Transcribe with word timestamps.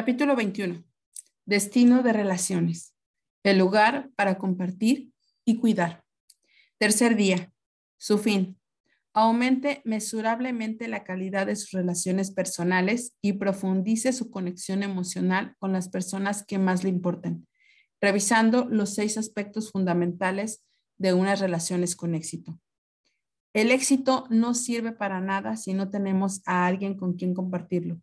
Capítulo 0.00 0.34
21. 0.34 0.82
Destino 1.44 2.02
de 2.02 2.14
relaciones. 2.14 2.96
El 3.42 3.58
lugar 3.58 4.08
para 4.16 4.38
compartir 4.38 5.12
y 5.44 5.58
cuidar. 5.58 6.02
Tercer 6.78 7.16
día. 7.16 7.52
Su 7.98 8.16
fin. 8.16 8.58
Aumente 9.12 9.82
mesurablemente 9.84 10.88
la 10.88 11.04
calidad 11.04 11.48
de 11.48 11.54
sus 11.54 11.72
relaciones 11.72 12.30
personales 12.30 13.14
y 13.20 13.34
profundice 13.34 14.14
su 14.14 14.30
conexión 14.30 14.82
emocional 14.82 15.54
con 15.58 15.74
las 15.74 15.90
personas 15.90 16.46
que 16.46 16.58
más 16.58 16.82
le 16.82 16.88
importan, 16.88 17.46
revisando 18.00 18.64
los 18.70 18.94
seis 18.94 19.18
aspectos 19.18 19.70
fundamentales 19.70 20.64
de 20.96 21.12
unas 21.12 21.40
relaciones 21.40 21.94
con 21.94 22.14
éxito. 22.14 22.58
El 23.52 23.70
éxito 23.70 24.26
no 24.30 24.54
sirve 24.54 24.92
para 24.92 25.20
nada 25.20 25.58
si 25.58 25.74
no 25.74 25.90
tenemos 25.90 26.40
a 26.46 26.66
alguien 26.66 26.96
con 26.96 27.18
quien 27.18 27.34
compartirlo. 27.34 28.00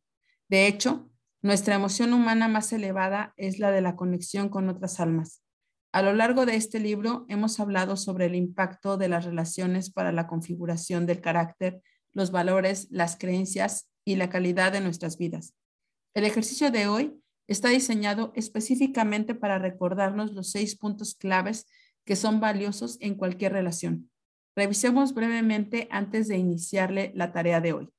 De 0.48 0.67
hecho, 0.67 1.09
nuestra 1.41 1.75
emoción 1.75 2.13
humana 2.13 2.47
más 2.47 2.73
elevada 2.73 3.33
es 3.37 3.59
la 3.59 3.71
de 3.71 3.81
la 3.81 3.95
conexión 3.95 4.49
con 4.49 4.69
otras 4.69 4.99
almas. 4.99 5.43
A 5.93 6.01
lo 6.01 6.13
largo 6.13 6.45
de 6.45 6.55
este 6.55 6.79
libro 6.79 7.25
hemos 7.29 7.59
hablado 7.59 7.95
sobre 7.95 8.25
el 8.25 8.35
impacto 8.35 8.97
de 8.97 9.07
las 9.07 9.25
relaciones 9.25 9.91
para 9.91 10.11
la 10.11 10.27
configuración 10.27 11.05
del 11.05 11.21
carácter, 11.21 11.81
los 12.13 12.31
valores, 12.31 12.87
las 12.89 13.17
creencias 13.17 13.89
y 14.03 14.15
la 14.15 14.29
calidad 14.29 14.71
de 14.71 14.81
nuestras 14.81 15.17
vidas. 15.17 15.53
El 16.13 16.23
ejercicio 16.23 16.71
de 16.71 16.87
hoy 16.87 17.21
está 17.47 17.69
diseñado 17.69 18.33
específicamente 18.35 19.35
para 19.35 19.59
recordarnos 19.59 20.33
los 20.33 20.51
seis 20.51 20.75
puntos 20.75 21.15
claves 21.15 21.65
que 22.05 22.15
son 22.15 22.39
valiosos 22.39 22.97
en 22.99 23.15
cualquier 23.15 23.53
relación. 23.53 24.09
Revisemos 24.55 25.13
brevemente 25.13 25.88
antes 25.91 26.27
de 26.27 26.38
iniciarle 26.38 27.11
la 27.15 27.31
tarea 27.31 27.61
de 27.61 27.73
hoy. 27.73 27.89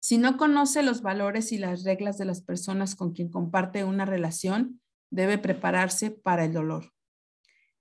Si 0.00 0.18
no 0.18 0.36
conoce 0.36 0.82
los 0.82 1.02
valores 1.02 1.52
y 1.52 1.58
las 1.58 1.84
reglas 1.84 2.18
de 2.18 2.24
las 2.24 2.40
personas 2.42 2.94
con 2.94 3.12
quien 3.12 3.30
comparte 3.30 3.84
una 3.84 4.04
relación, 4.04 4.80
debe 5.10 5.38
prepararse 5.38 6.10
para 6.10 6.44
el 6.44 6.52
dolor. 6.52 6.92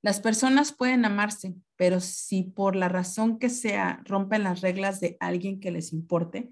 Las 0.01 0.19
personas 0.19 0.71
pueden 0.71 1.05
amarse, 1.05 1.55
pero 1.75 1.99
si 1.99 2.43
por 2.43 2.75
la 2.75 2.89
razón 2.89 3.39
que 3.39 3.49
sea 3.49 4.01
rompen 4.05 4.43
las 4.43 4.61
reglas 4.61 4.99
de 4.99 5.17
alguien 5.19 5.59
que 5.59 5.71
les 5.71 5.91
importe, 5.91 6.51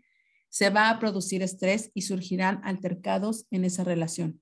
se 0.50 0.70
va 0.70 0.90
a 0.90 1.00
producir 1.00 1.42
estrés 1.42 1.92
y 1.94 2.04
surgirán 2.04 2.62
altercados 2.64 3.46
en 3.52 3.66
esa 3.66 3.84
relación. 3.84 4.42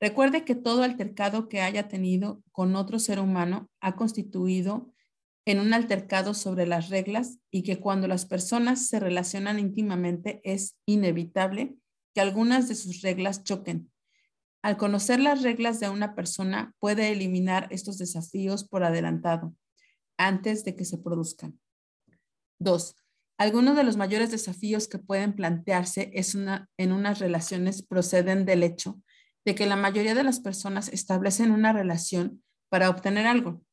Recuerde 0.00 0.44
que 0.44 0.54
todo 0.54 0.82
altercado 0.82 1.48
que 1.48 1.60
haya 1.60 1.88
tenido 1.88 2.42
con 2.50 2.74
otro 2.74 2.98
ser 2.98 3.20
humano 3.20 3.70
ha 3.80 3.94
constituido 3.94 4.92
en 5.44 5.58
un 5.58 5.74
altercado 5.74 6.34
sobre 6.34 6.66
las 6.66 6.88
reglas 6.88 7.38
y 7.50 7.62
que 7.62 7.80
cuando 7.80 8.06
las 8.06 8.26
personas 8.26 8.86
se 8.86 9.00
relacionan 9.00 9.58
íntimamente 9.58 10.40
es 10.44 10.76
inevitable 10.86 11.76
que 12.14 12.20
algunas 12.20 12.68
de 12.68 12.74
sus 12.74 13.02
reglas 13.02 13.42
choquen. 13.42 13.90
Al 14.62 14.76
conocer 14.76 15.18
las 15.18 15.42
reglas 15.42 15.80
de 15.80 15.88
una 15.88 16.14
persona 16.14 16.74
puede 16.78 17.10
eliminar 17.10 17.66
estos 17.70 17.98
desafíos 17.98 18.62
por 18.68 18.84
adelantado 18.84 19.54
antes 20.16 20.64
de 20.64 20.76
que 20.76 20.84
se 20.84 20.98
produzcan. 20.98 21.58
Dos, 22.60 22.94
algunos 23.38 23.74
de 23.74 23.82
los 23.82 23.96
mayores 23.96 24.30
desafíos 24.30 24.86
que 24.86 24.98
pueden 24.98 25.34
plantearse 25.34 26.12
es 26.14 26.36
una, 26.36 26.70
en 26.76 26.92
unas 26.92 27.18
relaciones 27.18 27.82
proceden 27.82 28.44
del 28.44 28.62
hecho 28.62 29.02
de 29.44 29.56
que 29.56 29.66
la 29.66 29.74
mayoría 29.74 30.14
de 30.14 30.22
las 30.22 30.38
personas 30.38 30.88
establecen 30.88 31.50
una 31.50 31.72
relación 31.72 32.44
para 32.68 32.88
obtener 32.88 33.26
algo, 33.26 33.64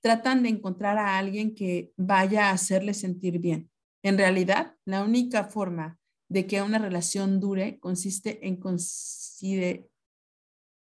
tratan 0.00 0.42
de 0.42 0.50
encontrar 0.50 0.98
a 0.98 1.18
alguien 1.18 1.54
que 1.54 1.92
vaya 1.96 2.48
a 2.48 2.52
hacerle 2.52 2.94
sentir 2.94 3.38
bien. 3.38 3.70
En 4.02 4.18
realidad, 4.18 4.74
la 4.84 5.02
única 5.02 5.44
forma 5.44 5.98
de 6.28 6.46
que 6.46 6.62
una 6.62 6.78
relación 6.78 7.40
dure 7.40 7.78
consiste 7.78 8.46
en 8.46 8.60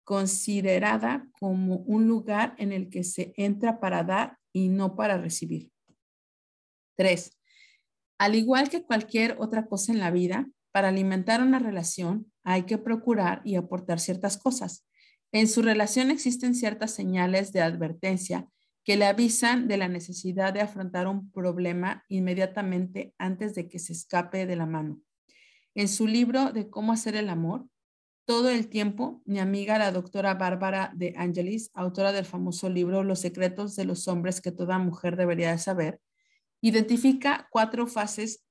considerada 0.04 1.28
como 1.38 1.76
un 1.76 2.08
lugar 2.08 2.54
en 2.58 2.72
el 2.72 2.90
que 2.90 3.04
se 3.04 3.32
entra 3.36 3.80
para 3.80 4.04
dar 4.04 4.38
y 4.52 4.68
no 4.68 4.96
para 4.96 5.18
recibir. 5.18 5.70
Tres, 6.96 7.38
al 8.18 8.34
igual 8.34 8.68
que 8.68 8.82
cualquier 8.82 9.36
otra 9.38 9.66
cosa 9.66 9.92
en 9.92 10.00
la 10.00 10.10
vida, 10.10 10.48
para 10.72 10.88
alimentar 10.88 11.42
una 11.42 11.58
relación 11.58 12.30
hay 12.44 12.64
que 12.64 12.78
procurar 12.78 13.42
y 13.44 13.56
aportar 13.56 14.00
ciertas 14.00 14.36
cosas. 14.38 14.86
En 15.32 15.46
su 15.48 15.62
relación 15.62 16.10
existen 16.10 16.54
ciertas 16.54 16.92
señales 16.92 17.52
de 17.52 17.62
advertencia 17.62 18.48
que 18.88 18.96
le 18.96 19.04
avisan 19.04 19.68
de 19.68 19.76
la 19.76 19.86
necesidad 19.86 20.54
de 20.54 20.62
afrontar 20.62 21.08
un 21.08 21.30
problema 21.30 22.06
inmediatamente 22.08 23.14
antes 23.18 23.54
de 23.54 23.68
que 23.68 23.78
se 23.78 23.92
escape 23.92 24.46
de 24.46 24.56
la 24.56 24.64
mano. 24.64 25.02
En 25.74 25.88
su 25.88 26.06
libro 26.06 26.52
de 26.52 26.70
Cómo 26.70 26.94
hacer 26.94 27.14
el 27.14 27.28
amor, 27.28 27.68
todo 28.24 28.48
el 28.48 28.70
tiempo, 28.70 29.20
mi 29.26 29.40
amiga 29.40 29.76
la 29.76 29.92
doctora 29.92 30.32
Bárbara 30.32 30.90
de 30.96 31.12
Angelis, 31.18 31.70
autora 31.74 32.12
del 32.12 32.24
famoso 32.24 32.70
libro 32.70 33.04
Los 33.04 33.20
secretos 33.20 33.76
de 33.76 33.84
los 33.84 34.08
hombres 34.08 34.40
que 34.40 34.52
toda 34.52 34.78
mujer 34.78 35.16
debería 35.16 35.50
de 35.50 35.58
saber, 35.58 36.00
identifica 36.62 37.46
cuatro 37.50 37.86
fases 37.88 38.42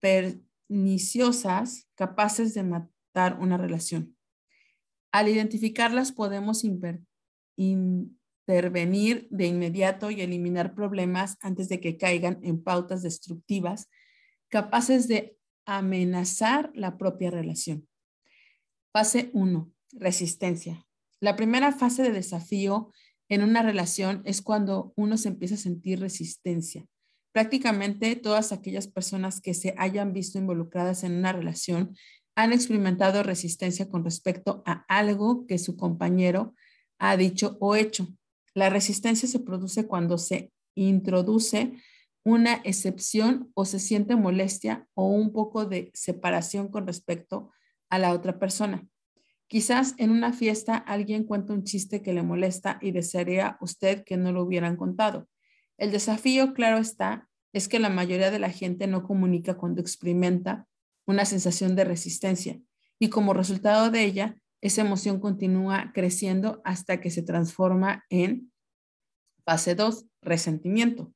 perniciosas 0.00 1.88
capaces 1.94 2.52
de 2.52 2.64
matar 2.64 3.38
una 3.38 3.56
relación. 3.56 4.16
Al 5.12 5.28
identificarlas 5.28 6.10
podemos 6.10 6.64
intervenir 8.54 9.28
de 9.30 9.46
inmediato 9.46 10.10
y 10.10 10.20
eliminar 10.20 10.74
problemas 10.74 11.36
antes 11.40 11.68
de 11.68 11.80
que 11.80 11.96
caigan 11.96 12.40
en 12.42 12.62
pautas 12.62 13.02
destructivas 13.02 13.88
capaces 14.48 15.08
de 15.08 15.36
amenazar 15.64 16.72
la 16.74 16.98
propia 16.98 17.30
relación. 17.30 17.88
Fase 18.92 19.30
1. 19.32 19.72
Resistencia. 19.92 20.86
La 21.20 21.36
primera 21.36 21.72
fase 21.72 22.02
de 22.02 22.10
desafío 22.10 22.90
en 23.28 23.42
una 23.42 23.62
relación 23.62 24.22
es 24.24 24.42
cuando 24.42 24.92
uno 24.96 25.16
se 25.16 25.28
empieza 25.28 25.54
a 25.54 25.58
sentir 25.58 26.00
resistencia. 26.00 26.86
Prácticamente 27.32 28.16
todas 28.16 28.50
aquellas 28.50 28.88
personas 28.88 29.40
que 29.40 29.54
se 29.54 29.74
hayan 29.78 30.12
visto 30.12 30.38
involucradas 30.38 31.04
en 31.04 31.12
una 31.12 31.32
relación 31.32 31.94
han 32.34 32.52
experimentado 32.52 33.22
resistencia 33.22 33.88
con 33.88 34.04
respecto 34.04 34.62
a 34.66 34.84
algo 34.88 35.46
que 35.46 35.58
su 35.58 35.76
compañero 35.76 36.54
ha 36.98 37.16
dicho 37.16 37.56
o 37.60 37.76
hecho. 37.76 38.08
La 38.54 38.70
resistencia 38.70 39.28
se 39.28 39.40
produce 39.40 39.86
cuando 39.86 40.18
se 40.18 40.52
introduce 40.74 41.74
una 42.24 42.60
excepción 42.64 43.50
o 43.54 43.64
se 43.64 43.78
siente 43.78 44.16
molestia 44.16 44.86
o 44.94 45.06
un 45.06 45.32
poco 45.32 45.64
de 45.64 45.90
separación 45.94 46.68
con 46.68 46.86
respecto 46.86 47.50
a 47.88 47.98
la 47.98 48.12
otra 48.12 48.38
persona. 48.38 48.86
Quizás 49.46 49.94
en 49.98 50.10
una 50.10 50.32
fiesta 50.32 50.76
alguien 50.76 51.24
cuenta 51.24 51.52
un 51.52 51.64
chiste 51.64 52.02
que 52.02 52.12
le 52.12 52.22
molesta 52.22 52.78
y 52.80 52.92
desearía 52.92 53.58
usted 53.60 54.04
que 54.04 54.16
no 54.16 54.32
lo 54.32 54.42
hubieran 54.44 54.76
contado. 54.76 55.28
El 55.76 55.90
desafío, 55.90 56.52
claro 56.54 56.78
está, 56.78 57.28
es 57.52 57.66
que 57.66 57.80
la 57.80 57.88
mayoría 57.88 58.30
de 58.30 58.38
la 58.38 58.50
gente 58.50 58.86
no 58.86 59.02
comunica 59.02 59.56
cuando 59.56 59.80
experimenta 59.80 60.68
una 61.06 61.24
sensación 61.24 61.74
de 61.74 61.84
resistencia 61.84 62.60
y 62.98 63.08
como 63.08 63.34
resultado 63.34 63.90
de 63.90 64.04
ella 64.04 64.36
esa 64.60 64.82
emoción 64.82 65.20
continúa 65.20 65.90
creciendo 65.94 66.60
hasta 66.64 67.00
que 67.00 67.10
se 67.10 67.22
transforma 67.22 68.04
en 68.10 68.52
fase 69.44 69.74
2, 69.74 70.06
resentimiento. 70.22 71.12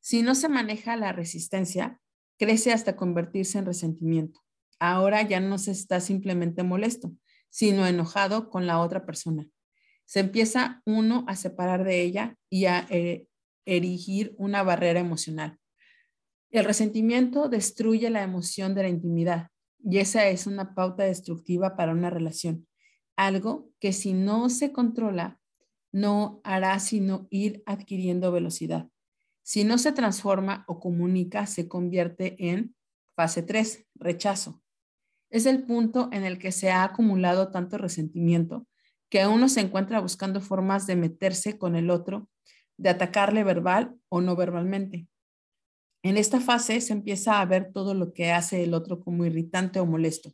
Si 0.00 0.22
no 0.22 0.34
se 0.34 0.48
maneja 0.48 0.96
la 0.96 1.12
resistencia, 1.12 2.00
crece 2.38 2.72
hasta 2.72 2.96
convertirse 2.96 3.58
en 3.58 3.66
resentimiento. 3.66 4.40
Ahora 4.78 5.20
ya 5.22 5.40
no 5.40 5.58
se 5.58 5.72
está 5.72 6.00
simplemente 6.00 6.62
molesto, 6.62 7.12
sino 7.50 7.86
enojado 7.86 8.48
con 8.48 8.66
la 8.66 8.80
otra 8.80 9.04
persona. 9.04 9.46
Se 10.06 10.20
empieza 10.20 10.80
uno 10.86 11.24
a 11.28 11.36
separar 11.36 11.84
de 11.84 12.00
ella 12.00 12.36
y 12.48 12.64
a 12.64 12.86
eh, 12.88 13.26
erigir 13.66 14.34
una 14.38 14.62
barrera 14.62 15.00
emocional. 15.00 15.58
El 16.50 16.64
resentimiento 16.64 17.48
destruye 17.50 18.08
la 18.08 18.22
emoción 18.22 18.74
de 18.74 18.82
la 18.82 18.88
intimidad 18.88 19.48
y 19.84 19.98
esa 19.98 20.26
es 20.28 20.46
una 20.46 20.74
pauta 20.74 21.04
destructiva 21.04 21.76
para 21.76 21.92
una 21.92 22.10
relación 22.10 22.66
algo 23.16 23.70
que 23.80 23.92
si 23.92 24.12
no 24.12 24.48
se 24.48 24.72
controla, 24.72 25.40
no 25.92 26.40
hará 26.44 26.78
sino 26.78 27.26
ir 27.30 27.62
adquiriendo 27.66 28.32
velocidad. 28.32 28.88
Si 29.42 29.64
no 29.64 29.78
se 29.78 29.92
transforma 29.92 30.64
o 30.68 30.78
comunica, 30.78 31.46
se 31.46 31.68
convierte 31.68 32.36
en 32.38 32.74
fase 33.16 33.42
3, 33.42 33.86
rechazo. 33.96 34.62
Es 35.30 35.46
el 35.46 35.64
punto 35.64 36.08
en 36.12 36.24
el 36.24 36.38
que 36.38 36.52
se 36.52 36.70
ha 36.70 36.84
acumulado 36.84 37.50
tanto 37.50 37.78
resentimiento 37.78 38.66
que 39.10 39.26
uno 39.26 39.48
se 39.48 39.60
encuentra 39.60 40.00
buscando 40.00 40.40
formas 40.40 40.86
de 40.86 40.96
meterse 40.96 41.58
con 41.58 41.74
el 41.74 41.90
otro, 41.90 42.28
de 42.78 42.90
atacarle 42.90 43.42
verbal 43.44 43.96
o 44.08 44.20
no 44.20 44.36
verbalmente. 44.36 45.08
En 46.02 46.16
esta 46.16 46.40
fase 46.40 46.80
se 46.80 46.92
empieza 46.92 47.40
a 47.40 47.44
ver 47.44 47.72
todo 47.72 47.92
lo 47.92 48.12
que 48.14 48.30
hace 48.30 48.62
el 48.62 48.72
otro 48.72 49.00
como 49.00 49.26
irritante 49.26 49.80
o 49.80 49.86
molesto. 49.86 50.32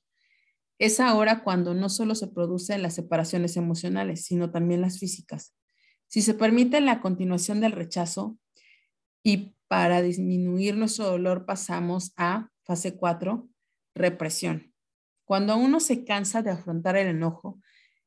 Es 0.79 1.01
ahora 1.01 1.43
cuando 1.43 1.75
no 1.75 1.89
solo 1.89 2.15
se 2.15 2.27
producen 2.29 2.83
las 2.83 2.95
separaciones 2.95 3.57
emocionales, 3.57 4.25
sino 4.25 4.51
también 4.51 4.83
las 4.83 4.99
físicas. 4.99 5.55
Si 6.07 6.23
se 6.23 6.35
permite 6.35 6.81
la 6.81 7.01
continuación 7.01 7.61
del 7.61 7.73
rechazo 7.73 8.39
y 9.23 9.57
para 9.69 10.03
disminuir 10.03 10.77
nuestro 10.77 11.07
dolor 11.07 11.47
pasamos 11.47 12.13
a 12.17 12.51
fase 12.65 12.97
4, 12.97 13.49
represión. 13.95 14.73
Cuando 15.25 15.57
uno 15.57 15.81
se 15.81 16.05
cansa 16.05 16.43
de 16.43 16.51
afrontar 16.51 16.97
el 16.97 17.09
enojo 17.09 17.61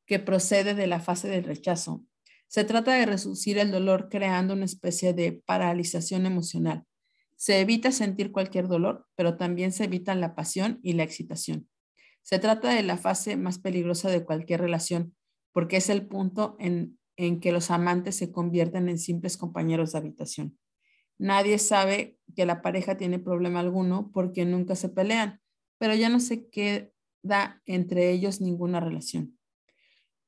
que 0.06 0.18
procede 0.18 0.74
de 0.74 0.86
la 0.86 1.00
fase 1.00 1.28
del 1.28 1.44
rechazo, 1.44 2.04
se 2.46 2.64
trata 2.64 2.94
de 2.94 3.06
reducir 3.06 3.58
el 3.58 3.70
dolor 3.70 4.08
creando 4.08 4.54
una 4.54 4.64
especie 4.64 5.12
de 5.12 5.40
paralización 5.44 6.26
emocional. 6.26 6.84
Se 7.36 7.60
evita 7.60 7.92
sentir 7.92 8.32
cualquier 8.32 8.66
dolor, 8.66 9.06
pero 9.14 9.36
también 9.36 9.72
se 9.72 9.84
evitan 9.84 10.20
la 10.20 10.34
pasión 10.34 10.80
y 10.82 10.94
la 10.94 11.04
excitación. 11.04 11.69
Se 12.30 12.38
trata 12.38 12.72
de 12.72 12.84
la 12.84 12.96
fase 12.96 13.36
más 13.36 13.58
peligrosa 13.58 14.08
de 14.08 14.24
cualquier 14.24 14.60
relación, 14.60 15.16
porque 15.50 15.78
es 15.78 15.90
el 15.90 16.06
punto 16.06 16.54
en, 16.60 16.96
en 17.16 17.40
que 17.40 17.50
los 17.50 17.72
amantes 17.72 18.14
se 18.14 18.30
convierten 18.30 18.88
en 18.88 19.00
simples 19.00 19.36
compañeros 19.36 19.90
de 19.90 19.98
habitación. 19.98 20.56
Nadie 21.18 21.58
sabe 21.58 22.20
que 22.36 22.46
la 22.46 22.62
pareja 22.62 22.96
tiene 22.96 23.18
problema 23.18 23.58
alguno 23.58 24.12
porque 24.12 24.44
nunca 24.44 24.76
se 24.76 24.88
pelean, 24.88 25.40
pero 25.76 25.92
ya 25.96 26.08
no 26.08 26.20
se 26.20 26.48
queda 26.48 27.62
entre 27.66 28.12
ellos 28.12 28.40
ninguna 28.40 28.78
relación. 28.78 29.36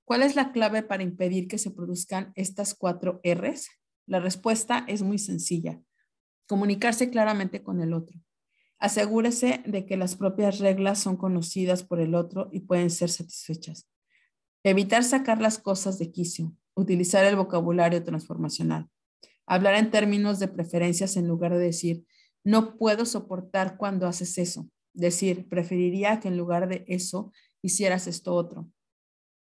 ¿Cuál 0.05 0.23
es 0.23 0.35
la 0.35 0.51
clave 0.51 0.83
para 0.83 1.05
impedir 1.05 1.47
que 1.47 1.59
se 1.59 1.71
produzcan 1.71 2.33
estas 2.35 2.75
cuatro 2.75 3.21
Rs? 3.23 3.69
La 4.09 4.19
respuesta 4.19 4.85
es 4.89 5.03
muy 5.03 5.19
sencilla. 5.19 5.81
Comunicarse 6.49 7.11
claramente 7.11 7.63
con 7.63 7.81
el 7.81 7.93
otro. 7.93 8.19
Asegúrese 8.83 9.63
de 9.65 9.87
que 9.87 9.97
las 9.97 10.17
propias 10.17 10.59
reglas 10.59 10.99
son 10.99 11.17
conocidas 11.17 11.85
por 11.85 12.01
el 12.01 12.17
otro 12.17 12.49
y 12.51 12.63
pueden 12.63 12.91
ser 12.91 13.11
satisfechas. 13.11 13.89
Evitar 14.65 15.05
sacar 15.05 15.41
las 15.41 15.61
cosas 15.61 16.01
de 16.01 16.11
quicio. 16.11 16.53
Utilizar 16.75 17.25
el 17.25 17.37
vocabulario 17.37 18.03
transformacional. 18.03 18.89
Hablar 19.47 19.77
en 19.77 19.93
términos 19.93 20.41
de 20.41 20.49
preferencias 20.49 21.17
en 21.17 21.29
lugar 21.29 21.53
de 21.53 21.61
decir, 21.61 22.05
no 22.43 22.77
puedo 22.77 23.07
soportar 23.07 23.77
cuando 23.77 24.09
haces 24.09 24.37
eso. 24.37 24.69
Decir, 24.95 25.49
preferiría 25.49 26.19
que 26.19 26.27
en 26.27 26.37
lugar 26.37 26.69
de 26.69 26.85
eso 26.89 27.31
hicieras 27.63 28.09
esto 28.09 28.35
otro. 28.35 28.69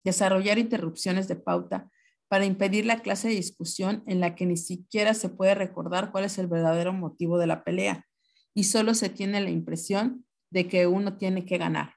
Desarrollar 0.05 0.59
interrupciones 0.59 1.27
de 1.27 1.35
pauta 1.35 1.91
para 2.29 2.45
impedir 2.45 2.85
la 2.85 3.01
clase 3.01 3.27
de 3.27 3.35
discusión 3.35 4.01
en 4.07 4.21
la 4.21 4.33
que 4.33 4.45
ni 4.45 4.55
siquiera 4.55 5.13
se 5.13 5.27
puede 5.27 5.55
recordar 5.55 6.13
cuál 6.13 6.23
es 6.23 6.37
el 6.37 6.47
verdadero 6.47 6.93
motivo 6.93 7.37
de 7.37 7.47
la 7.47 7.65
pelea 7.65 8.07
y 8.55 8.63
solo 8.63 8.95
se 8.95 9.09
tiene 9.09 9.39
la 9.41 9.51
impresión 9.51 10.25
de 10.49 10.67
que 10.67 10.87
uno 10.87 11.17
tiene 11.17 11.45
que 11.45 11.59
ganar. 11.59 11.93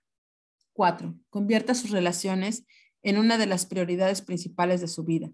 Cuatro, 0.74 1.18
convierta 1.30 1.74
sus 1.74 1.90
relaciones 1.90 2.66
en 3.02 3.16
una 3.16 3.38
de 3.38 3.46
las 3.46 3.64
prioridades 3.64 4.20
principales 4.20 4.82
de 4.82 4.88
su 4.88 5.04
vida 5.04 5.30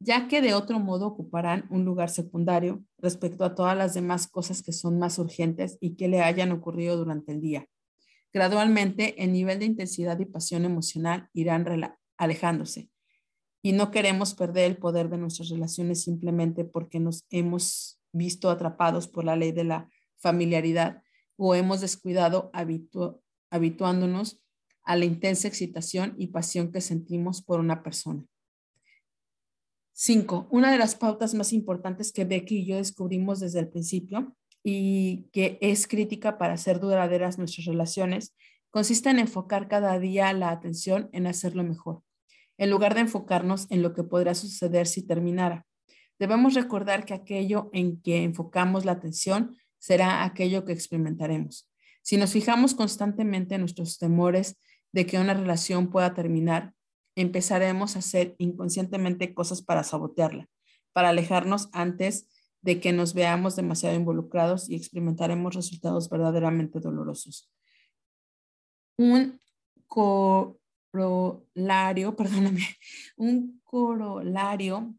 ya 0.00 0.28
que 0.28 0.40
de 0.40 0.54
otro 0.54 0.80
modo 0.80 1.06
ocuparán 1.06 1.66
un 1.70 1.84
lugar 1.84 2.08
secundario 2.08 2.82
respecto 2.98 3.44
a 3.44 3.54
todas 3.54 3.76
las 3.76 3.92
demás 3.92 4.26
cosas 4.26 4.62
que 4.62 4.72
son 4.72 4.98
más 4.98 5.18
urgentes 5.18 5.76
y 5.80 5.94
que 5.94 6.08
le 6.08 6.22
hayan 6.22 6.52
ocurrido 6.52 6.96
durante 6.96 7.32
el 7.32 7.40
día. 7.42 7.66
Gradualmente, 8.32 9.22
el 9.22 9.32
nivel 9.32 9.58
de 9.58 9.66
intensidad 9.66 10.18
y 10.18 10.24
pasión 10.24 10.64
emocional 10.64 11.28
irán 11.34 11.66
alejándose 12.16 12.88
y 13.62 13.72
no 13.72 13.90
queremos 13.90 14.34
perder 14.34 14.70
el 14.70 14.78
poder 14.78 15.10
de 15.10 15.18
nuestras 15.18 15.50
relaciones 15.50 16.02
simplemente 16.02 16.64
porque 16.64 16.98
nos 16.98 17.26
hemos 17.28 18.00
visto 18.10 18.48
atrapados 18.48 19.06
por 19.06 19.24
la 19.24 19.36
ley 19.36 19.52
de 19.52 19.64
la 19.64 19.90
familiaridad 20.20 21.02
o 21.36 21.54
hemos 21.54 21.80
descuidado 21.80 22.50
habituándonos 23.50 24.40
a 24.84 24.96
la 24.96 25.04
intensa 25.04 25.48
excitación 25.48 26.14
y 26.18 26.28
pasión 26.28 26.72
que 26.72 26.80
sentimos 26.80 27.42
por 27.42 27.60
una 27.60 27.82
persona. 27.82 28.24
Cinco, 29.92 30.48
una 30.50 30.72
de 30.72 30.78
las 30.78 30.94
pautas 30.94 31.34
más 31.34 31.52
importantes 31.52 32.12
que 32.12 32.24
Becky 32.24 32.60
y 32.60 32.66
yo 32.66 32.76
descubrimos 32.76 33.40
desde 33.40 33.60
el 33.60 33.68
principio 33.68 34.34
y 34.62 35.28
que 35.32 35.58
es 35.60 35.86
crítica 35.86 36.38
para 36.38 36.54
hacer 36.54 36.80
duraderas 36.80 37.38
nuestras 37.38 37.66
relaciones, 37.66 38.34
consiste 38.70 39.10
en 39.10 39.18
enfocar 39.18 39.68
cada 39.68 39.98
día 39.98 40.32
la 40.32 40.50
atención 40.50 41.08
en 41.12 41.26
hacerlo 41.26 41.64
mejor, 41.64 42.02
en 42.58 42.70
lugar 42.70 42.94
de 42.94 43.00
enfocarnos 43.00 43.66
en 43.70 43.82
lo 43.82 43.94
que 43.94 44.04
podrá 44.04 44.34
suceder 44.34 44.86
si 44.86 45.06
terminara. 45.06 45.66
Debemos 46.18 46.54
recordar 46.54 47.04
que 47.04 47.14
aquello 47.14 47.70
en 47.72 48.00
que 48.00 48.22
enfocamos 48.24 48.84
la 48.84 48.92
atención 48.92 49.56
será 49.80 50.24
aquello 50.24 50.64
que 50.64 50.72
experimentaremos. 50.72 51.68
Si 52.02 52.16
nos 52.16 52.32
fijamos 52.32 52.74
constantemente 52.74 53.56
en 53.56 53.62
nuestros 53.62 53.98
temores 53.98 54.56
de 54.92 55.06
que 55.06 55.18
una 55.18 55.34
relación 55.34 55.90
pueda 55.90 56.14
terminar, 56.14 56.72
empezaremos 57.16 57.96
a 57.96 57.98
hacer 57.98 58.36
inconscientemente 58.38 59.34
cosas 59.34 59.62
para 59.62 59.82
sabotearla, 59.82 60.48
para 60.92 61.08
alejarnos 61.08 61.68
antes 61.72 62.28
de 62.62 62.80
que 62.80 62.92
nos 62.92 63.14
veamos 63.14 63.56
demasiado 63.56 63.96
involucrados 63.96 64.68
y 64.68 64.76
experimentaremos 64.76 65.54
resultados 65.54 66.10
verdaderamente 66.10 66.78
dolorosos. 66.78 67.50
Un 68.98 69.40
corolario, 69.86 70.60
perdóname, 72.16 72.66
un 73.16 73.60
corolario 73.64 74.94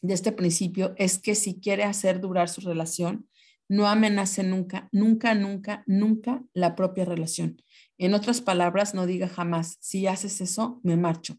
de 0.00 0.14
este 0.14 0.30
principio 0.32 0.94
es 0.96 1.18
que 1.18 1.34
si 1.34 1.60
quiere 1.60 1.84
hacer 1.84 2.20
durar 2.20 2.48
su 2.48 2.60
relación, 2.60 3.28
no 3.72 3.88
amenace 3.88 4.42
nunca, 4.42 4.90
nunca, 4.92 5.34
nunca, 5.34 5.82
nunca 5.86 6.44
la 6.52 6.76
propia 6.76 7.06
relación. 7.06 7.56
En 7.96 8.12
otras 8.12 8.42
palabras, 8.42 8.92
no 8.92 9.06
diga 9.06 9.28
jamás, 9.28 9.78
si 9.80 10.06
haces 10.06 10.42
eso, 10.42 10.78
me 10.82 10.98
marcho. 10.98 11.38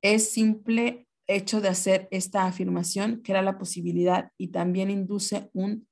Es 0.00 0.30
simple 0.30 1.06
hecho 1.26 1.60
de 1.60 1.68
hacer 1.68 2.08
esta 2.10 2.46
afirmación 2.46 3.20
crea 3.22 3.42
la 3.42 3.58
posibilidad 3.58 4.30
y 4.38 4.48
también 4.48 4.90
induce 4.90 5.50
un 5.52 5.86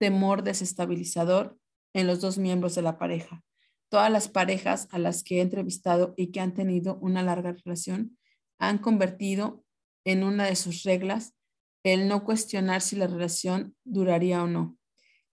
temor 0.00 0.42
desestabilizador 0.42 1.56
en 1.94 2.08
los 2.08 2.20
dos 2.20 2.36
miembros 2.36 2.74
de 2.74 2.82
la 2.82 2.98
pareja. 2.98 3.44
Todas 3.88 4.10
las 4.10 4.26
parejas 4.26 4.88
a 4.90 4.98
las 4.98 5.22
que 5.22 5.38
he 5.38 5.40
entrevistado 5.40 6.14
y 6.16 6.32
que 6.32 6.40
han 6.40 6.52
tenido 6.52 6.98
una 7.00 7.22
larga 7.22 7.52
relación 7.52 8.18
han 8.58 8.78
convertido 8.78 9.62
en 10.04 10.24
una 10.24 10.46
de 10.46 10.56
sus 10.56 10.82
reglas 10.82 11.36
el 11.84 12.08
no 12.08 12.24
cuestionar 12.24 12.80
si 12.80 12.96
la 12.96 13.06
relación 13.06 13.76
duraría 13.84 14.42
o 14.42 14.48
no, 14.48 14.75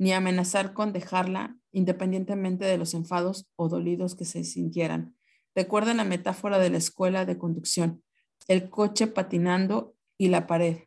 ni 0.04 0.12
amenazar 0.12 0.74
con 0.74 0.92
dejarla 0.92 1.56
independientemente 1.72 2.66
de 2.66 2.78
los 2.78 2.94
enfados 2.94 3.48
o 3.56 3.70
dolidos 3.70 4.16
que 4.16 4.26
se 4.26 4.44
sintieran. 4.44 5.16
Recuerden 5.56 5.96
la 5.96 6.04
metáfora 6.04 6.60
de 6.60 6.70
la 6.70 6.78
escuela 6.78 7.24
de 7.24 7.38
conducción, 7.38 8.04
el 8.50 8.70
coche 8.70 9.08
patinando 9.08 9.96
y 10.18 10.28
la 10.28 10.46
pared. 10.46 10.80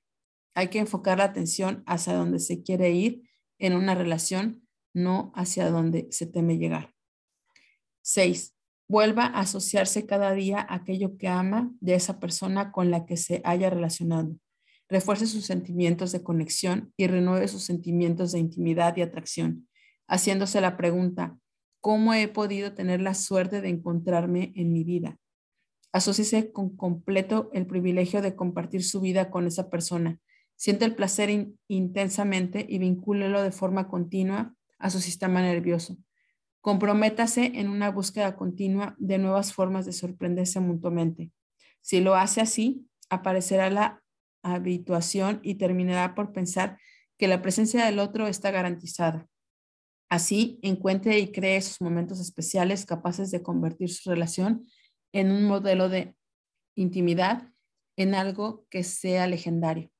Hay 0.54 0.68
que 0.68 0.80
enfocar 0.80 1.16
la 1.16 1.24
atención 1.24 1.82
hacia 1.86 2.12
donde 2.12 2.40
se 2.40 2.62
quiere 2.62 2.90
ir 2.90 3.22
en 3.58 3.74
una 3.74 3.94
relación, 3.94 4.68
no 4.92 5.32
hacia 5.34 5.70
donde 5.70 6.08
se 6.10 6.26
teme 6.26 6.58
llegar. 6.58 6.92
6. 8.02 8.54
Vuelva 8.86 9.24
a 9.24 9.40
asociarse 9.40 10.04
cada 10.04 10.32
día 10.32 10.60
a 10.60 10.74
aquello 10.74 11.16
que 11.16 11.28
ama 11.28 11.72
de 11.80 11.94
esa 11.94 12.20
persona 12.20 12.70
con 12.70 12.90
la 12.90 13.06
que 13.06 13.16
se 13.16 13.40
haya 13.44 13.70
relacionado. 13.70 14.36
Refuerce 14.88 15.26
sus 15.26 15.44
sentimientos 15.44 16.12
de 16.12 16.22
conexión 16.22 16.92
y 16.96 17.06
renueve 17.06 17.48
sus 17.48 17.62
sentimientos 17.64 18.32
de 18.32 18.38
intimidad 18.38 18.96
y 18.96 19.02
atracción 19.02 19.66
haciéndose 20.08 20.60
la 20.60 20.76
pregunta, 20.76 21.36
¿cómo 21.80 22.14
he 22.14 22.28
podido 22.28 22.74
tener 22.74 23.00
la 23.00 23.14
suerte 23.14 23.60
de 23.60 23.68
encontrarme 23.68 24.52
en 24.56 24.72
mi 24.72 24.84
vida? 24.84 25.18
Asociese 25.92 26.52
con 26.52 26.76
completo 26.76 27.50
el 27.52 27.66
privilegio 27.66 28.22
de 28.22 28.36
compartir 28.36 28.84
su 28.84 29.00
vida 29.00 29.30
con 29.30 29.46
esa 29.46 29.70
persona. 29.70 30.20
Siente 30.56 30.84
el 30.84 30.94
placer 30.94 31.54
intensamente 31.68 32.66
y 32.68 32.78
vincúlelo 32.78 33.42
de 33.42 33.52
forma 33.52 33.88
continua 33.88 34.54
a 34.78 34.90
su 34.90 35.00
sistema 35.00 35.40
nervioso. 35.42 35.96
Comprométase 36.60 37.52
en 37.54 37.68
una 37.68 37.90
búsqueda 37.90 38.36
continua 38.36 38.96
de 38.98 39.18
nuevas 39.18 39.52
formas 39.52 39.86
de 39.86 39.92
sorprenderse 39.92 40.60
mutuamente. 40.60 41.30
Si 41.80 42.00
lo 42.00 42.14
hace 42.14 42.40
así, 42.40 42.86
aparecerá 43.08 43.70
la 43.70 44.02
habituación 44.54 45.40
y 45.42 45.56
terminará 45.56 46.14
por 46.14 46.32
pensar 46.32 46.78
que 47.18 47.28
la 47.28 47.42
presencia 47.42 47.84
del 47.84 47.98
otro 47.98 48.26
está 48.26 48.50
garantizada. 48.50 49.26
Así, 50.08 50.58
encuentre 50.62 51.18
y 51.18 51.32
cree 51.32 51.56
esos 51.56 51.80
momentos 51.80 52.20
especiales 52.20 52.86
capaces 52.86 53.30
de 53.30 53.42
convertir 53.42 53.90
su 53.90 54.10
relación 54.10 54.66
en 55.12 55.30
un 55.30 55.44
modelo 55.44 55.88
de 55.88 56.14
intimidad, 56.76 57.50
en 57.96 58.14
algo 58.14 58.66
que 58.70 58.84
sea 58.84 59.26
legendario. 59.26 59.90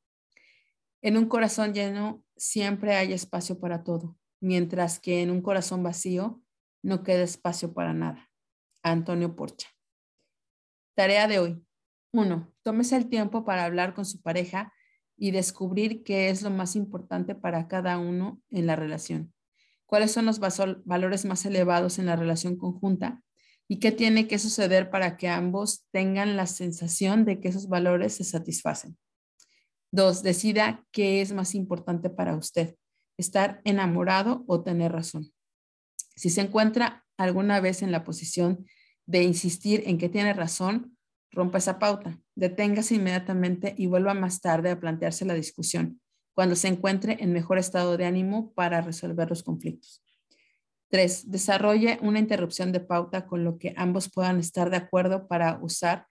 En 1.03 1.17
un 1.17 1.27
corazón 1.27 1.73
lleno 1.73 2.23
siempre 2.37 2.95
hay 2.95 3.13
espacio 3.13 3.59
para 3.59 3.83
todo, 3.83 4.17
mientras 4.41 5.01
que 5.01 5.23
en 5.23 5.31
un 5.31 5.41
corazón 5.41 5.83
vacío 5.83 6.43
no 6.83 7.03
queda 7.03 7.23
espacio 7.23 7.73
para 7.73 7.95
nada. 7.95 8.31
Antonio 8.83 9.35
Porcha. 9.35 9.69
Tarea 10.95 11.27
de 11.27 11.39
hoy. 11.41 11.67
1. 12.17 12.53
Tómese 12.63 12.97
el 12.97 13.09
tiempo 13.09 13.45
para 13.45 13.65
hablar 13.65 13.95
con 13.95 14.05
su 14.05 14.21
pareja 14.21 14.73
y 15.17 15.31
descubrir 15.31 16.03
qué 16.03 16.31
es 16.31 16.43
lo 16.43 16.51
más 16.51 16.77
importante 16.77 17.35
para 17.35 17.69
cada 17.69 17.99
uno 17.99 18.41
en 18.51 18.67
la 18.67 18.77
relación 18.77 19.33
cuáles 19.87 20.11
son 20.11 20.27
los 20.27 20.41
valores 20.85 21.25
más 21.25 21.47
elevados 21.47 21.99
en 21.99 22.07
la 22.07 22.17
relación 22.17 22.57
conjunta 22.57 23.23
y 23.69 23.79
qué 23.79 23.93
tiene 23.93 24.29
que 24.29 24.39
suceder 24.39 24.91
para 24.91 25.17
que 25.17 25.29
ambos 25.29 25.87
tengan 25.91 26.37
la 26.37 26.47
sensación 26.47 27.25
de 27.25 27.41
que 27.41 27.49
esos 27.49 27.69
valores 27.69 28.15
se 28.15 28.25
satisfacen. 28.25 28.97
Dos, 29.91 30.23
decida 30.23 30.85
qué 30.93 31.21
es 31.21 31.33
más 31.33 31.55
importante 31.55 32.11
para 32.11 32.37
usted, 32.37 32.77
estar 33.17 33.61
enamorado 33.65 34.45
o 34.47 34.63
tener 34.63 34.93
razón. 34.93 35.33
Si 36.15 36.31
se 36.31 36.43
encuentra 36.43 37.05
alguna 37.17 37.61
vez 37.61 37.83
en 37.83 37.93
la 37.93 38.05
posición 38.05 38.67
de 39.07 39.23
insistir 39.23 39.85
en 39.87 39.99
que 39.99 40.09
tiene 40.09 40.33
razón, 40.33 40.96
rompa 41.37 41.59
esa 41.59 41.79
pauta. 41.79 42.19
Deténgase 42.35 42.95
inmediatamente 42.95 43.75
y 43.77 43.87
vuelva 43.87 44.15
más 44.15 44.41
tarde 44.41 44.71
a 44.71 44.81
plantearse 44.81 45.27
la 45.27 45.35
discusión, 45.35 46.01
cuando 46.35 46.57
se 46.57 46.69
encuentre 46.69 47.19
en 47.21 47.33
mejor 47.33 47.59
estado 47.59 47.97
de 47.97 48.07
ánimo 48.07 48.53
para 48.55 48.81
resolver 48.81 49.29
los 49.29 49.43
conflictos. 49.43 50.03
Tres, 50.89 51.31
desarrolle 51.31 51.99
una 52.01 52.21
interrupción 52.21 52.73
de 52.73 52.81
pauta 52.81 53.27
con 53.27 53.45
lo 53.45 53.59
que 53.59 53.75
ambos 53.77 54.11
puedan 54.11 54.39
estar 54.39 54.71
de 54.71 54.79
acuerdo 54.79 55.29
para 55.29 55.59
usar 55.61 56.07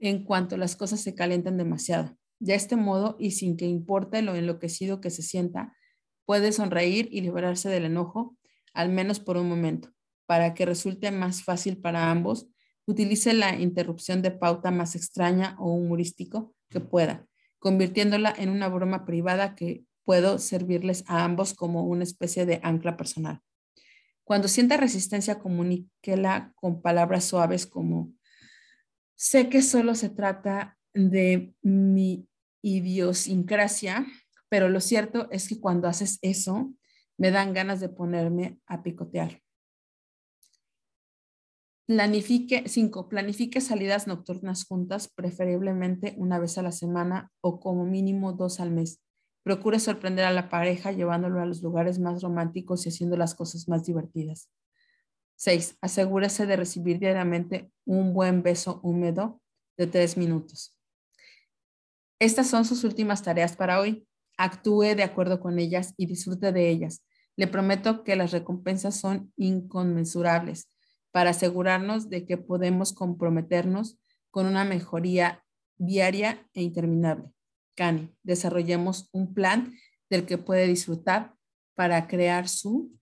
en 0.00 0.24
cuanto 0.24 0.56
las 0.56 0.74
cosas 0.74 1.00
se 1.00 1.14
calientan 1.14 1.56
demasiado. 1.56 2.16
De 2.40 2.54
este 2.54 2.74
modo, 2.74 3.16
y 3.20 3.32
sin 3.32 3.56
que 3.56 3.66
importe 3.66 4.22
lo 4.22 4.34
enloquecido 4.34 5.00
que 5.00 5.10
se 5.10 5.22
sienta, 5.22 5.76
puede 6.24 6.52
sonreír 6.52 7.08
y 7.12 7.20
liberarse 7.20 7.68
del 7.68 7.84
enojo, 7.84 8.36
al 8.72 8.88
menos 8.88 9.20
por 9.20 9.36
un 9.36 9.48
momento. 9.48 9.90
Para 10.26 10.54
que 10.54 10.64
resulte 10.64 11.10
más 11.10 11.44
fácil 11.44 11.76
para 11.76 12.10
ambos, 12.10 12.48
utilice 12.90 13.32
la 13.32 13.56
interrupción 13.56 14.22
de 14.22 14.30
pauta 14.30 14.70
más 14.70 14.94
extraña 14.94 15.56
o 15.58 15.72
humorístico 15.72 16.54
que 16.68 16.80
pueda, 16.80 17.26
convirtiéndola 17.58 18.34
en 18.36 18.50
una 18.50 18.68
broma 18.68 19.04
privada 19.04 19.54
que 19.54 19.84
puedo 20.04 20.38
servirles 20.38 21.04
a 21.06 21.24
ambos 21.24 21.54
como 21.54 21.84
una 21.84 22.04
especie 22.04 22.46
de 22.46 22.60
ancla 22.62 22.96
personal. 22.96 23.40
Cuando 24.24 24.48
sienta 24.48 24.76
resistencia, 24.76 25.38
comuníquela 25.38 26.52
con 26.54 26.82
palabras 26.82 27.24
suaves 27.24 27.66
como, 27.66 28.12
sé 29.16 29.48
que 29.48 29.62
solo 29.62 29.94
se 29.94 30.08
trata 30.08 30.78
de 30.94 31.54
mi 31.62 32.28
idiosincrasia, 32.62 34.06
pero 34.48 34.68
lo 34.68 34.80
cierto 34.80 35.28
es 35.30 35.48
que 35.48 35.60
cuando 35.60 35.88
haces 35.88 36.18
eso, 36.22 36.72
me 37.16 37.30
dan 37.30 37.52
ganas 37.52 37.80
de 37.80 37.88
ponerme 37.88 38.58
a 38.66 38.82
picotear. 38.82 39.42
Planifique, 41.90 42.68
cinco, 42.68 43.08
planifique 43.08 43.60
salidas 43.60 44.06
nocturnas 44.06 44.64
juntas, 44.64 45.08
preferiblemente 45.12 46.14
una 46.18 46.38
vez 46.38 46.56
a 46.56 46.62
la 46.62 46.70
semana 46.70 47.32
o 47.40 47.58
como 47.58 47.84
mínimo 47.84 48.32
dos 48.32 48.60
al 48.60 48.70
mes. 48.70 49.00
Procure 49.42 49.80
sorprender 49.80 50.24
a 50.24 50.30
la 50.30 50.48
pareja 50.48 50.92
llevándolo 50.92 51.40
a 51.40 51.46
los 51.46 51.62
lugares 51.62 51.98
más 51.98 52.22
románticos 52.22 52.86
y 52.86 52.90
haciendo 52.90 53.16
las 53.16 53.34
cosas 53.34 53.66
más 53.68 53.82
divertidas. 53.86 54.48
6. 55.34 55.78
Asegúrese 55.80 56.46
de 56.46 56.54
recibir 56.54 57.00
diariamente 57.00 57.72
un 57.84 58.14
buen 58.14 58.44
beso 58.44 58.78
húmedo 58.84 59.42
de 59.76 59.88
tres 59.88 60.16
minutos. 60.16 60.78
Estas 62.20 62.46
son 62.46 62.64
sus 62.64 62.84
últimas 62.84 63.24
tareas 63.24 63.56
para 63.56 63.80
hoy. 63.80 64.06
Actúe 64.38 64.94
de 64.94 65.02
acuerdo 65.02 65.40
con 65.40 65.58
ellas 65.58 65.92
y 65.96 66.06
disfrute 66.06 66.52
de 66.52 66.70
ellas. 66.70 67.04
Le 67.34 67.48
prometo 67.48 68.04
que 68.04 68.14
las 68.14 68.30
recompensas 68.30 68.94
son 68.94 69.32
inconmensurables 69.36 70.68
para 71.12 71.30
asegurarnos 71.30 72.08
de 72.08 72.26
que 72.26 72.36
podemos 72.36 72.92
comprometernos 72.92 73.98
con 74.30 74.46
una 74.46 74.64
mejoría 74.64 75.44
diaria 75.78 76.46
e 76.54 76.62
interminable. 76.62 77.32
Cani, 77.76 78.14
desarrollemos 78.22 79.08
un 79.12 79.34
plan 79.34 79.74
del 80.10 80.26
que 80.26 80.38
puede 80.38 80.66
disfrutar 80.66 81.34
para 81.74 82.06
crear 82.06 82.48
su 82.48 82.92